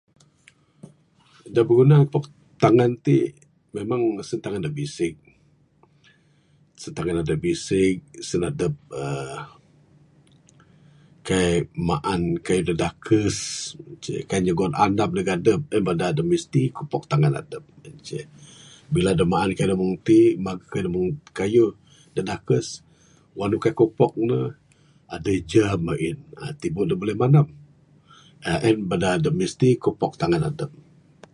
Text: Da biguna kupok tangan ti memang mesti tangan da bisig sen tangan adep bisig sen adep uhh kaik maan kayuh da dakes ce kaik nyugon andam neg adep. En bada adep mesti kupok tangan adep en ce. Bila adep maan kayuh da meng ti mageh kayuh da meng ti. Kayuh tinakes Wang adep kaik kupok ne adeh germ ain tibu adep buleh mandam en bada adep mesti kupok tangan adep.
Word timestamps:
Da 1.55 1.61
biguna 1.69 1.95
kupok 2.01 2.25
tangan 2.63 2.91
ti 3.05 3.15
memang 3.75 4.01
mesti 4.17 4.35
tangan 4.43 4.63
da 4.65 4.71
bisig 4.77 5.15
sen 6.81 6.93
tangan 6.97 7.17
adep 7.21 7.39
bisig 7.45 7.97
sen 8.27 8.43
adep 8.51 8.73
uhh 9.01 9.39
kaik 11.27 11.61
maan 11.87 12.21
kayuh 12.45 12.65
da 12.67 12.75
dakes 12.83 13.37
ce 14.03 14.13
kaik 14.29 14.43
nyugon 14.45 14.73
andam 14.85 15.09
neg 15.13 15.29
adep. 15.35 15.61
En 15.75 15.81
bada 15.87 16.05
adep 16.07 16.25
mesti 16.31 16.61
kupok 16.77 17.03
tangan 17.11 17.33
adep 17.41 17.63
en 17.87 17.95
ce. 18.07 18.19
Bila 18.93 19.09
adep 19.11 19.27
maan 19.33 19.49
kayuh 19.57 19.69
da 19.71 19.79
meng 19.81 19.95
ti 20.07 20.17
mageh 20.45 20.67
kayuh 20.71 20.83
da 20.85 20.91
meng 20.93 21.07
ti. 21.13 21.27
Kayuh 21.37 21.71
tinakes 22.13 22.67
Wang 23.37 23.47
adep 23.49 23.61
kaik 23.63 23.77
kupok 23.79 24.13
ne 24.29 24.37
adeh 25.15 25.37
germ 25.51 25.83
ain 25.93 26.17
tibu 26.59 26.79
adep 26.83 26.99
buleh 27.01 27.17
mandam 27.21 27.47
en 28.67 28.77
bada 28.89 29.07
adep 29.17 29.33
mesti 29.41 29.67
kupok 29.83 30.13
tangan 30.21 30.43
adep. 30.51 30.71